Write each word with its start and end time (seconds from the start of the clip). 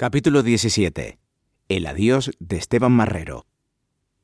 Capítulo 0.00 0.42
17. 0.42 1.18
El 1.68 1.86
adiós 1.86 2.30
de 2.38 2.56
Esteban 2.56 2.90
Marrero. 2.90 3.44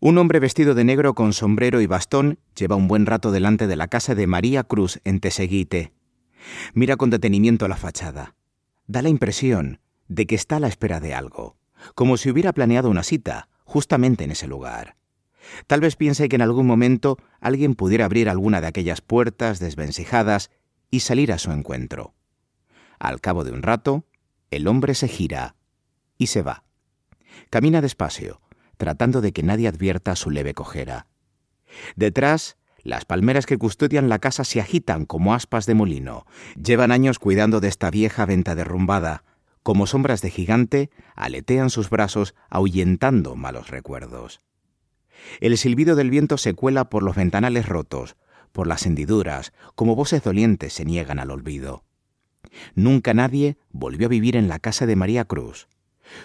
Un 0.00 0.17
hombre 0.17 0.41
vestido 0.41 0.75
de 0.75 0.84
negro 0.84 1.14
con 1.14 1.34
sombrero 1.34 1.83
y 1.83 1.87
bastón 1.87 2.38
lleva 2.58 2.76
un 2.76 2.88
buen 2.88 3.04
rato 3.04 3.30
delante 3.30 3.67
de 3.67 3.76
la 3.76 3.86
casa 3.86 4.15
de 4.15 4.26
María 4.26 4.65
Cruz 4.65 5.00
en 5.04 5.20
Teseguite. 5.20 5.92
Mira 6.73 6.97
con 6.97 7.10
detenimiento 7.10 7.68
la 7.68 7.76
fachada. 7.76 8.36
Da 8.86 9.02
la 9.02 9.11
impresión 9.11 9.80
de 10.09 10.27
que 10.27 10.34
está 10.34 10.57
a 10.57 10.61
la 10.61 10.68
espera 10.68 10.98
de 10.98 11.12
algo, 11.12 11.59
como 11.95 12.17
si 12.17 12.31
hubiera 12.31 12.55
planeado 12.55 12.89
una 12.89 13.03
cita 13.03 13.51
justamente 13.65 14.25
en 14.25 14.31
ese 14.31 14.49
lugar. 14.49 14.97
Tal 15.67 15.83
vez 15.83 15.97
piense 15.97 16.31
que 16.31 16.37
en 16.37 16.43
algún 16.43 16.67
momento 16.67 17.19
alguien 17.39 17.75
pudiera 17.75 18.07
abrir 18.07 18.31
alguna 18.31 18.63
de 18.63 18.69
aquellas 18.69 19.03
puertas 19.03 19.59
desvencijadas 19.59 20.51
y 20.91 21.01
salir 21.01 21.33
a 21.33 21.39
su 21.39 21.53
encuentro. 21.53 22.15
Al 22.99 23.21
cabo 23.21 23.45
de 23.45 23.53
un 23.53 23.61
rato, 23.61 24.07
el 24.51 24.69
hombre 24.69 24.95
se 24.95 25.09
gira 25.09 25.55
y 26.19 26.29
se 26.29 26.43
va. 26.43 26.64
Camina 27.51 27.80
despacio, 27.80 28.41
tratando 28.77 29.20
de 29.20 29.33
que 29.33 29.43
nadie 29.43 29.69
advierta 29.69 30.16
su 30.16 30.30
leve 30.30 30.55
cojera. 30.55 31.06
Detrás, 31.97 32.56
las 32.83 33.05
palmeras 33.05 33.47
que 33.47 33.59
custodian 33.59 34.09
la 34.09 34.20
casa 34.20 34.45
se 34.45 34.61
agitan 34.61 35.06
como 35.06 35.34
aspas 35.34 35.66
de 35.66 35.75
molino. 35.75 36.25
Llevan 36.55 36.92
años 36.92 37.19
cuidando 37.19 37.61
de 37.61 37.69
esta 37.69 37.91
vieja 37.91 38.25
venta 38.27 38.55
derrumbada. 38.55 39.25
Como 39.62 39.89
sombras 39.89 40.23
de 40.23 40.30
gigante, 40.30 40.91
aletean 41.16 41.70
sus 41.70 41.91
brazos 41.91 42.37
ahuyentando 42.48 43.34
malos 43.34 43.70
recuerdos. 43.70 44.41
El 45.41 45.59
silbido 45.59 45.97
del 45.97 46.11
viento 46.11 46.39
se 46.39 46.55
cuela 46.55 46.89
por 46.89 47.03
los 47.03 47.17
ventanales 47.17 47.69
rotos, 47.69 48.17
por 48.53 48.67
las 48.67 48.87
hendiduras, 48.87 49.53
como 49.75 49.97
voces 49.97 50.23
dolientes 50.23 50.73
se 50.73 50.84
niegan 50.84 51.19
al 51.19 51.30
olvido. 51.30 51.84
Nunca 52.75 53.12
nadie 53.14 53.59
volvió 53.70 54.06
a 54.06 54.11
vivir 54.11 54.37
en 54.37 54.48
la 54.48 54.61
casa 54.61 54.87
de 54.87 54.97
María 54.97 55.25
Cruz. 55.25 55.69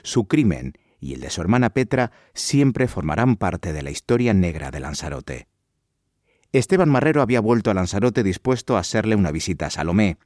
Su 0.03 0.27
crimen 0.27 0.73
y 0.99 1.13
el 1.13 1.21
de 1.21 1.29
su 1.29 1.41
hermana 1.41 1.71
Petra 1.71 2.11
siempre 2.33 2.87
formarán 2.87 3.35
parte 3.35 3.73
de 3.73 3.81
la 3.81 3.91
historia 3.91 4.33
negra 4.33 4.71
de 4.71 4.79
Lanzarote. 4.79 5.47
Esteban 6.53 6.89
Marrero 6.89 7.21
había 7.21 7.39
vuelto 7.39 7.71
a 7.71 7.73
Lanzarote 7.73 8.23
dispuesto 8.23 8.75
a 8.75 8.81
hacerle 8.81 9.15
una 9.15 9.31
visita 9.31 9.67
a 9.67 9.69
Salomé. 9.69 10.17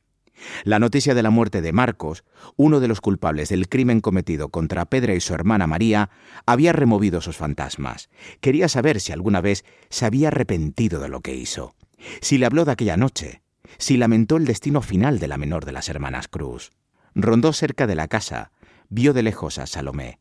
La 0.63 0.79
noticia 0.79 1.13
de 1.13 1.23
la 1.23 1.29
muerte 1.29 1.61
de 1.61 1.71
Marcos, 1.71 2.25
uno 2.57 2.79
de 2.79 2.87
los 2.87 2.99
culpables 2.99 3.49
del 3.49 3.69
crimen 3.69 4.01
cometido 4.01 4.49
contra 4.49 4.85
Pedra 4.85 5.13
y 5.13 5.21
su 5.21 5.33
hermana 5.33 5.67
María, 5.67 6.09
había 6.45 6.73
removido 6.73 7.21
sus 7.21 7.37
fantasmas. 7.37 8.09
Quería 8.41 8.67
saber 8.67 8.99
si 8.99 9.13
alguna 9.13 9.39
vez 9.39 9.63
se 9.89 10.05
había 10.05 10.27
arrepentido 10.29 10.99
de 10.99 11.09
lo 11.09 11.21
que 11.21 11.35
hizo, 11.35 11.75
si 12.21 12.37
le 12.37 12.45
habló 12.45 12.65
de 12.65 12.73
aquella 12.73 12.97
noche, 12.97 13.41
si 13.77 13.97
lamentó 13.97 14.37
el 14.37 14.45
destino 14.45 14.81
final 14.81 15.19
de 15.19 15.27
la 15.27 15.37
menor 15.37 15.63
de 15.63 15.71
las 15.71 15.89
hermanas 15.89 16.27
Cruz. 16.27 16.71
Rondó 17.13 17.53
cerca 17.53 17.87
de 17.87 17.95
la 17.95 18.09
casa, 18.09 18.51
vio 18.89 19.13
de 19.13 19.23
lejos 19.23 19.57
a 19.57 19.67
Salomé, 19.67 20.19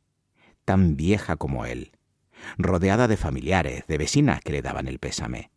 tan 0.65 0.97
vieja 0.97 1.37
como 1.37 1.67
él, 1.67 1.93
rodeada 2.59 3.09
de 3.09 3.17
familiares, 3.17 3.87
de 3.87 3.99
vecinas 3.99 4.41
que 4.41 4.53
le 4.53 4.63
daban 4.63 4.89
el 4.89 4.99
pésame. 4.99 5.51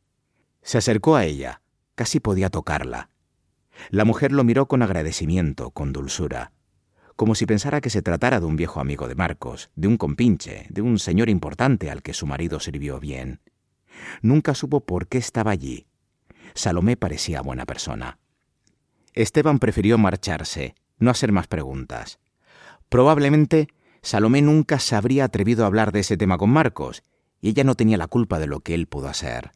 Se 0.61 0.77
acercó 0.77 1.16
a 1.16 1.25
ella, 1.25 1.61
casi 1.95 2.19
podía 2.19 2.49
tocarla. 2.49 3.09
La 3.89 4.05
mujer 4.05 4.31
lo 4.31 4.44
miró 4.44 4.67
con 4.67 4.81
agradecimiento, 4.81 5.72
con 5.72 5.94
dulzura, 5.94 6.52
como 7.16 7.36
si 7.36 7.45
pensara 7.45 7.81
que 7.81 7.89
se 7.89 8.02
tratara 8.02 8.39
de 8.39 8.45
un 8.45 8.55
viejo 8.55 8.80
amigo 8.80 9.08
de 9.08 9.16
Marcos, 9.16 9.71
de 9.75 9.88
un 9.88 9.97
compinche, 9.97 10.67
de 10.69 10.81
un 10.81 10.99
señor 10.99 11.30
importante 11.30 11.89
al 11.89 12.03
que 12.03 12.14
su 12.14 12.27
marido 12.27 12.59
sirvió 12.59 12.99
bien. 12.99 13.42
Nunca 14.21 14.53
supo 14.53 14.86
por 14.86 15.08
qué 15.08 15.17
estaba 15.17 15.52
allí. 15.52 15.88
Salomé 16.53 16.97
parecía 16.97 17.42
buena 17.42 17.66
persona. 17.66 18.19
Esteban 19.14 19.58
prefirió 19.58 19.97
marcharse, 19.97 20.75
no 20.99 21.09
hacer 21.09 21.31
más 21.31 21.47
preguntas. 21.47 22.19
Probablemente 22.89 23.67
Salomé 24.02 24.41
nunca 24.41 24.80
se 24.80 24.95
habría 24.95 25.25
atrevido 25.25 25.63
a 25.63 25.67
hablar 25.67 25.91
de 25.91 25.99
ese 25.99 26.17
tema 26.17 26.38
con 26.38 26.49
Marcos, 26.49 27.03
y 27.41 27.49
ella 27.49 27.63
no 27.63 27.75
tenía 27.75 27.97
la 27.97 28.07
culpa 28.07 28.39
de 28.39 28.47
lo 28.47 28.61
que 28.61 28.73
él 28.73 28.88
pudo 28.88 29.07
hacer. 29.07 29.52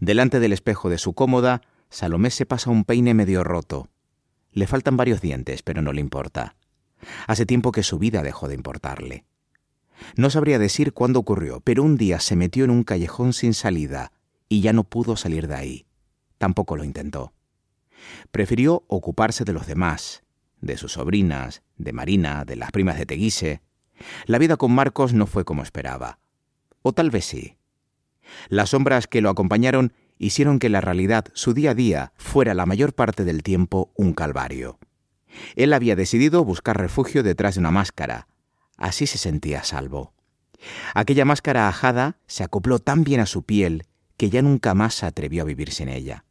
Delante 0.00 0.40
del 0.40 0.52
espejo 0.52 0.88
de 0.88 0.98
su 0.98 1.14
cómoda, 1.14 1.62
Salomé 1.90 2.30
se 2.30 2.46
pasa 2.46 2.70
un 2.70 2.84
peine 2.84 3.14
medio 3.14 3.44
roto. 3.44 3.88
Le 4.52 4.66
faltan 4.66 4.96
varios 4.96 5.20
dientes, 5.20 5.62
pero 5.62 5.82
no 5.82 5.92
le 5.92 6.00
importa. 6.00 6.56
Hace 7.26 7.46
tiempo 7.46 7.72
que 7.72 7.82
su 7.82 7.98
vida 7.98 8.22
dejó 8.22 8.48
de 8.48 8.54
importarle. 8.54 9.24
No 10.16 10.30
sabría 10.30 10.58
decir 10.58 10.92
cuándo 10.92 11.20
ocurrió, 11.20 11.60
pero 11.60 11.82
un 11.82 11.96
día 11.96 12.20
se 12.20 12.36
metió 12.36 12.64
en 12.64 12.70
un 12.70 12.84
callejón 12.84 13.32
sin 13.32 13.54
salida 13.54 14.12
y 14.48 14.60
ya 14.60 14.72
no 14.72 14.84
pudo 14.84 15.16
salir 15.16 15.48
de 15.48 15.54
ahí. 15.54 15.86
Tampoco 16.38 16.76
lo 16.76 16.84
intentó. 16.84 17.32
Prefirió 18.30 18.84
ocuparse 18.88 19.44
de 19.44 19.52
los 19.52 19.66
demás, 19.66 20.22
de 20.66 20.76
sus 20.76 20.92
sobrinas, 20.92 21.62
de 21.76 21.92
Marina, 21.92 22.44
de 22.44 22.56
las 22.56 22.70
primas 22.70 22.98
de 22.98 23.06
Teguise. 23.06 23.62
La 24.26 24.38
vida 24.38 24.56
con 24.56 24.72
Marcos 24.72 25.14
no 25.14 25.26
fue 25.26 25.44
como 25.44 25.62
esperaba. 25.62 26.18
O 26.82 26.92
tal 26.92 27.10
vez 27.10 27.24
sí. 27.24 27.56
Las 28.48 28.70
sombras 28.70 29.06
que 29.06 29.20
lo 29.20 29.30
acompañaron 29.30 29.92
hicieron 30.18 30.58
que 30.58 30.68
la 30.68 30.80
realidad, 30.80 31.26
su 31.34 31.54
día 31.54 31.70
a 31.70 31.74
día, 31.74 32.12
fuera 32.16 32.54
la 32.54 32.66
mayor 32.66 32.94
parte 32.94 33.24
del 33.24 33.42
tiempo 33.42 33.92
un 33.94 34.12
calvario. 34.12 34.78
Él 35.54 35.72
había 35.72 35.96
decidido 35.96 36.44
buscar 36.44 36.78
refugio 36.78 37.22
detrás 37.22 37.54
de 37.54 37.60
una 37.60 37.70
máscara. 37.70 38.28
Así 38.76 39.06
se 39.06 39.18
sentía 39.18 39.64
salvo. 39.64 40.14
Aquella 40.94 41.24
máscara 41.24 41.68
ajada 41.68 42.18
se 42.26 42.44
acopló 42.44 42.78
tan 42.78 43.04
bien 43.04 43.20
a 43.20 43.26
su 43.26 43.42
piel 43.42 43.86
que 44.16 44.30
ya 44.30 44.42
nunca 44.42 44.74
más 44.74 44.94
se 44.94 45.06
atrevió 45.06 45.42
a 45.42 45.46
vivir 45.46 45.70
sin 45.72 45.88
ella. 45.88 46.24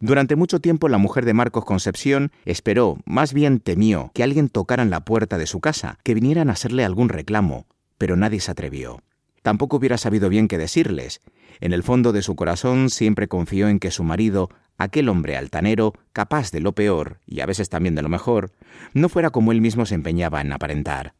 Durante 0.00 0.36
mucho 0.36 0.60
tiempo 0.60 0.88
la 0.88 0.98
mujer 0.98 1.24
de 1.24 1.34
Marcos 1.34 1.64
Concepción 1.64 2.30
esperó, 2.44 2.98
más 3.04 3.32
bien 3.32 3.58
temió, 3.58 4.12
que 4.14 4.22
alguien 4.22 4.48
tocara 4.48 4.84
en 4.84 4.90
la 4.90 5.04
puerta 5.04 5.38
de 5.38 5.46
su 5.46 5.60
casa, 5.60 5.98
que 6.04 6.14
vinieran 6.14 6.48
a 6.48 6.52
hacerle 6.52 6.84
algún 6.84 7.08
reclamo, 7.08 7.66
pero 7.98 8.16
nadie 8.16 8.38
se 8.38 8.52
atrevió. 8.52 9.02
Tampoco 9.42 9.76
hubiera 9.76 9.98
sabido 9.98 10.28
bien 10.28 10.46
qué 10.46 10.56
decirles. 10.56 11.20
En 11.60 11.72
el 11.72 11.82
fondo 11.82 12.12
de 12.12 12.22
su 12.22 12.36
corazón 12.36 12.90
siempre 12.90 13.26
confió 13.26 13.68
en 13.68 13.80
que 13.80 13.90
su 13.90 14.04
marido, 14.04 14.50
aquel 14.76 15.08
hombre 15.08 15.36
altanero, 15.36 15.94
capaz 16.12 16.52
de 16.52 16.60
lo 16.60 16.74
peor 16.74 17.18
y 17.26 17.40
a 17.40 17.46
veces 17.46 17.68
también 17.68 17.96
de 17.96 18.02
lo 18.02 18.08
mejor, 18.08 18.52
no 18.94 19.08
fuera 19.08 19.30
como 19.30 19.50
él 19.50 19.60
mismo 19.60 19.84
se 19.84 19.96
empeñaba 19.96 20.40
en 20.40 20.52
aparentar. 20.52 21.14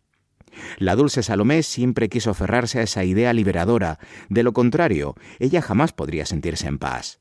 La 0.78 0.94
dulce 0.94 1.24
Salomé 1.24 1.64
siempre 1.64 2.08
quiso 2.08 2.30
aferrarse 2.30 2.78
a 2.78 2.82
esa 2.82 3.02
idea 3.02 3.32
liberadora, 3.32 3.98
de 4.28 4.44
lo 4.44 4.52
contrario, 4.52 5.16
ella 5.40 5.62
jamás 5.62 5.92
podría 5.92 6.26
sentirse 6.26 6.68
en 6.68 6.78
paz. 6.78 7.20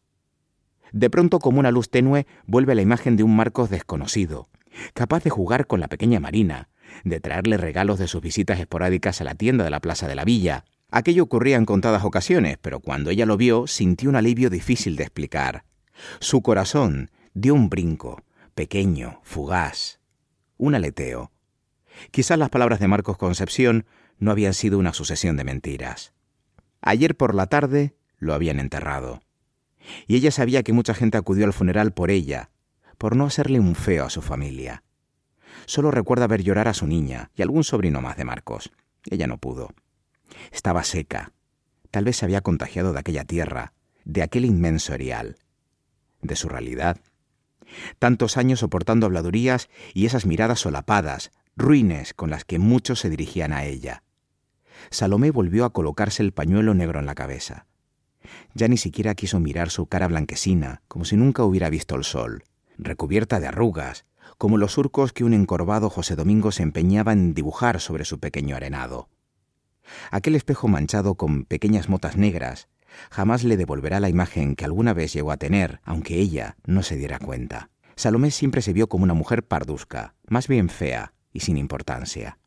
De 0.91 1.09
pronto, 1.09 1.39
como 1.39 1.59
una 1.59 1.71
luz 1.71 1.89
tenue, 1.89 2.27
vuelve 2.45 2.75
la 2.75 2.81
imagen 2.81 3.17
de 3.17 3.23
un 3.23 3.35
Marcos 3.35 3.69
desconocido, 3.69 4.49
capaz 4.93 5.23
de 5.23 5.29
jugar 5.29 5.67
con 5.67 5.79
la 5.79 5.87
pequeña 5.87 6.19
Marina, 6.19 6.69
de 7.03 7.19
traerle 7.19 7.57
regalos 7.57 7.99
de 7.99 8.07
sus 8.07 8.21
visitas 8.21 8.59
esporádicas 8.59 9.21
a 9.21 9.23
la 9.23 9.35
tienda 9.35 9.63
de 9.63 9.69
la 9.69 9.81
Plaza 9.81 10.07
de 10.07 10.15
la 10.15 10.25
Villa. 10.25 10.65
Aquello 10.89 11.23
ocurría 11.23 11.57
en 11.57 11.65
contadas 11.65 12.03
ocasiones, 12.03 12.57
pero 12.61 12.79
cuando 12.79 13.09
ella 13.09 13.25
lo 13.25 13.37
vio 13.37 13.67
sintió 13.67 14.09
un 14.09 14.15
alivio 14.15 14.49
difícil 14.49 14.95
de 14.95 15.03
explicar. 15.03 15.65
Su 16.19 16.41
corazón 16.41 17.11
dio 17.33 17.53
un 17.53 17.69
brinco, 17.69 18.23
pequeño, 18.55 19.19
fugaz, 19.23 19.99
un 20.57 20.75
aleteo. 20.75 21.31
Quizás 22.11 22.39
las 22.39 22.49
palabras 22.49 22.79
de 22.79 22.87
Marcos 22.87 23.17
Concepción 23.17 23.85
no 24.19 24.31
habían 24.31 24.53
sido 24.53 24.79
una 24.79 24.93
sucesión 24.93 25.35
de 25.35 25.43
mentiras. 25.43 26.13
Ayer 26.81 27.17
por 27.17 27.35
la 27.35 27.47
tarde 27.47 27.95
lo 28.17 28.33
habían 28.33 28.59
enterrado 28.59 29.21
y 30.07 30.15
ella 30.15 30.31
sabía 30.31 30.63
que 30.63 30.73
mucha 30.73 30.93
gente 30.93 31.17
acudió 31.17 31.45
al 31.45 31.53
funeral 31.53 31.93
por 31.93 32.11
ella, 32.11 32.49
por 32.97 33.15
no 33.15 33.25
hacerle 33.25 33.59
un 33.59 33.75
feo 33.75 34.05
a 34.05 34.09
su 34.09 34.21
familia. 34.21 34.83
Solo 35.65 35.91
recuerda 35.91 36.27
ver 36.27 36.43
llorar 36.43 36.67
a 36.67 36.73
su 36.73 36.87
niña 36.87 37.31
y 37.35 37.41
algún 37.41 37.63
sobrino 37.63 38.01
más 38.01 38.17
de 38.17 38.25
Marcos. 38.25 38.71
Ella 39.09 39.27
no 39.27 39.37
pudo. 39.37 39.73
Estaba 40.51 40.83
seca. 40.83 41.33
Tal 41.91 42.05
vez 42.05 42.17
se 42.17 42.25
había 42.25 42.41
contagiado 42.41 42.93
de 42.93 42.99
aquella 42.99 43.25
tierra, 43.25 43.73
de 44.05 44.23
aquel 44.23 44.45
inmenso 44.45 44.93
erial, 44.93 45.37
de 46.21 46.35
su 46.35 46.49
realidad. 46.49 46.97
Tantos 47.99 48.37
años 48.37 48.59
soportando 48.59 49.05
habladurías 49.05 49.69
y 49.93 50.05
esas 50.05 50.25
miradas 50.25 50.59
solapadas, 50.59 51.31
ruines 51.55 52.13
con 52.13 52.29
las 52.29 52.45
que 52.45 52.59
muchos 52.59 52.99
se 52.99 53.09
dirigían 53.09 53.51
a 53.51 53.65
ella. 53.65 54.03
Salomé 54.89 55.31
volvió 55.31 55.65
a 55.65 55.73
colocarse 55.73 56.23
el 56.23 56.31
pañuelo 56.31 56.73
negro 56.73 56.99
en 56.99 57.05
la 57.05 57.15
cabeza. 57.15 57.65
Ya 58.53 58.67
ni 58.67 58.77
siquiera 58.77 59.15
quiso 59.15 59.39
mirar 59.39 59.69
su 59.69 59.85
cara 59.87 60.07
blanquecina, 60.07 60.81
como 60.87 61.05
si 61.05 61.15
nunca 61.15 61.43
hubiera 61.43 61.69
visto 61.69 61.95
el 61.95 62.03
sol, 62.03 62.43
recubierta 62.77 63.39
de 63.39 63.47
arrugas, 63.47 64.05
como 64.37 64.57
los 64.57 64.73
surcos 64.73 65.13
que 65.13 65.23
un 65.23 65.33
encorvado 65.33 65.89
José 65.89 66.15
Domingo 66.15 66.51
se 66.51 66.63
empeñaba 66.63 67.13
en 67.13 67.33
dibujar 67.33 67.79
sobre 67.79 68.05
su 68.05 68.19
pequeño 68.19 68.55
arenado. 68.55 69.09
Aquel 70.11 70.35
espejo 70.35 70.67
manchado 70.67 71.15
con 71.15 71.45
pequeñas 71.45 71.89
motas 71.89 72.17
negras 72.17 72.67
jamás 73.11 73.43
le 73.43 73.57
devolverá 73.57 73.99
la 73.99 74.09
imagen 74.09 74.55
que 74.55 74.65
alguna 74.65 74.93
vez 74.93 75.13
llegó 75.13 75.31
a 75.31 75.37
tener, 75.37 75.81
aunque 75.83 76.15
ella 76.15 76.57
no 76.65 76.83
se 76.83 76.95
diera 76.95 77.19
cuenta. 77.19 77.69
Salomé 77.95 78.31
siempre 78.31 78.61
se 78.61 78.73
vio 78.73 78.87
como 78.87 79.03
una 79.03 79.13
mujer 79.13 79.43
parduzca, 79.43 80.15
más 80.27 80.47
bien 80.47 80.69
fea 80.69 81.13
y 81.33 81.41
sin 81.41 81.57
importancia. 81.57 82.37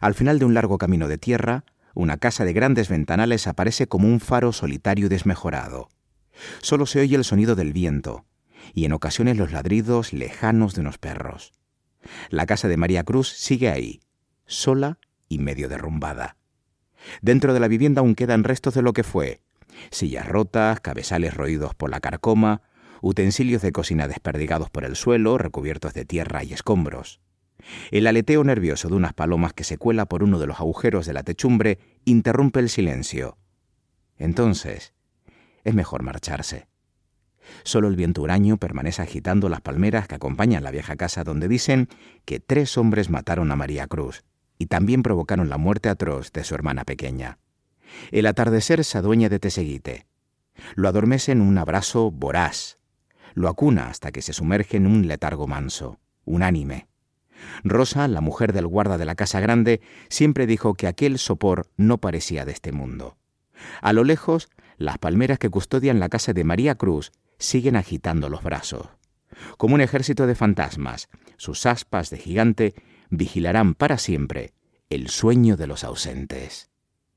Al 0.00 0.14
final 0.14 0.38
de 0.38 0.44
un 0.44 0.54
largo 0.54 0.78
camino 0.78 1.08
de 1.08 1.18
tierra, 1.18 1.64
una 1.94 2.16
casa 2.16 2.44
de 2.44 2.52
grandes 2.52 2.88
ventanales 2.88 3.46
aparece 3.46 3.88
como 3.88 4.08
un 4.08 4.20
faro 4.20 4.52
solitario 4.52 5.06
y 5.06 5.08
desmejorado. 5.08 5.88
Solo 6.60 6.86
se 6.86 7.00
oye 7.00 7.16
el 7.16 7.24
sonido 7.24 7.56
del 7.56 7.72
viento 7.72 8.24
y 8.74 8.84
en 8.84 8.92
ocasiones 8.92 9.36
los 9.36 9.52
ladridos 9.52 10.12
lejanos 10.12 10.74
de 10.74 10.82
unos 10.82 10.98
perros. 10.98 11.52
La 12.30 12.46
casa 12.46 12.68
de 12.68 12.76
María 12.76 13.04
Cruz 13.04 13.28
sigue 13.28 13.70
ahí, 13.70 14.00
sola 14.46 14.98
y 15.28 15.38
medio 15.38 15.68
derrumbada. 15.68 16.36
Dentro 17.22 17.54
de 17.54 17.60
la 17.60 17.68
vivienda 17.68 18.00
aún 18.00 18.14
quedan 18.14 18.44
restos 18.44 18.74
de 18.74 18.82
lo 18.82 18.92
que 18.92 19.04
fue. 19.04 19.40
Sillas 19.90 20.26
rotas, 20.26 20.80
cabezales 20.80 21.34
roídos 21.34 21.74
por 21.74 21.90
la 21.90 22.00
carcoma, 22.00 22.62
utensilios 23.00 23.62
de 23.62 23.72
cocina 23.72 24.08
desperdigados 24.08 24.70
por 24.70 24.84
el 24.84 24.96
suelo, 24.96 25.38
recubiertos 25.38 25.94
de 25.94 26.04
tierra 26.04 26.42
y 26.44 26.52
escombros. 26.52 27.20
El 27.90 28.06
aleteo 28.06 28.44
nervioso 28.44 28.88
de 28.88 28.94
unas 28.94 29.14
palomas 29.14 29.52
que 29.52 29.64
se 29.64 29.78
cuela 29.78 30.06
por 30.06 30.22
uno 30.22 30.38
de 30.38 30.46
los 30.46 30.60
agujeros 30.60 31.06
de 31.06 31.12
la 31.12 31.22
techumbre 31.22 31.78
interrumpe 32.04 32.60
el 32.60 32.68
silencio. 32.68 33.36
Entonces, 34.16 34.94
es 35.64 35.74
mejor 35.74 36.02
marcharse. 36.02 36.68
Solo 37.62 37.88
el 37.88 37.96
viento 37.96 38.22
huraño 38.22 38.58
permanece 38.58 39.02
agitando 39.02 39.48
las 39.48 39.60
palmeras 39.60 40.06
que 40.06 40.14
acompañan 40.14 40.64
la 40.64 40.70
vieja 40.70 40.96
casa 40.96 41.24
donde 41.24 41.48
dicen 41.48 41.88
que 42.24 42.40
tres 42.40 42.76
hombres 42.76 43.10
mataron 43.10 43.50
a 43.50 43.56
María 43.56 43.86
Cruz 43.86 44.24
y 44.58 44.66
también 44.66 45.02
provocaron 45.02 45.48
la 45.48 45.56
muerte 45.56 45.88
atroz 45.88 46.32
de 46.32 46.44
su 46.44 46.54
hermana 46.54 46.84
pequeña. 46.84 47.38
El 48.10 48.26
atardecer 48.26 48.84
se 48.84 48.98
adueña 48.98 49.28
de 49.28 49.38
Teseguite. 49.38 50.06
Lo 50.74 50.88
adormece 50.88 51.32
en 51.32 51.40
un 51.40 51.56
abrazo 51.58 52.10
voraz. 52.10 52.78
Lo 53.34 53.48
acuna 53.48 53.88
hasta 53.88 54.10
que 54.10 54.22
se 54.22 54.32
sumerge 54.32 54.76
en 54.76 54.86
un 54.86 55.06
letargo 55.06 55.46
manso, 55.46 56.00
unánime. 56.24 56.88
Rosa, 57.64 58.08
la 58.08 58.20
mujer 58.20 58.52
del 58.52 58.66
guarda 58.66 58.98
de 58.98 59.04
la 59.04 59.14
casa 59.14 59.40
grande, 59.40 59.80
siempre 60.08 60.46
dijo 60.46 60.74
que 60.74 60.86
aquel 60.86 61.18
sopor 61.18 61.68
no 61.76 61.98
parecía 61.98 62.44
de 62.44 62.52
este 62.52 62.72
mundo. 62.72 63.16
A 63.80 63.92
lo 63.92 64.04
lejos, 64.04 64.48
las 64.76 64.98
palmeras 64.98 65.38
que 65.38 65.50
custodian 65.50 66.00
la 66.00 66.08
casa 66.08 66.32
de 66.32 66.44
María 66.44 66.76
Cruz 66.76 67.12
siguen 67.38 67.76
agitando 67.76 68.28
los 68.28 68.42
brazos. 68.42 68.88
Como 69.56 69.74
un 69.74 69.80
ejército 69.80 70.26
de 70.26 70.34
fantasmas, 70.34 71.08
sus 71.36 71.66
aspas 71.66 72.10
de 72.10 72.18
gigante 72.18 72.74
vigilarán 73.10 73.74
para 73.74 73.98
siempre 73.98 74.52
el 74.90 75.08
sueño 75.08 75.56
de 75.56 75.66
los 75.66 75.84
ausentes. 75.84 76.70